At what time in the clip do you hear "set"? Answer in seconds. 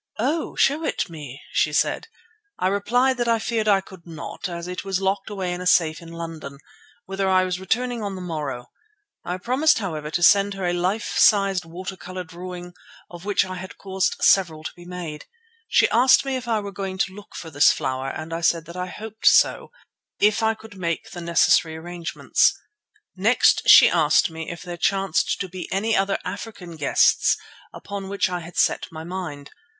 28.57-28.87